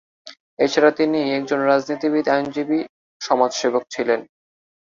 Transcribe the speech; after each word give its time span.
এছাড়া 0.59 0.91
তিনি 0.91 1.19
একজন 1.37 1.59
রাজনীতিবিদ, 1.61 2.25
আইনজীবী, 2.29 2.79
সমাজসেবক 3.21 3.83
ছিলেন। 3.89 4.19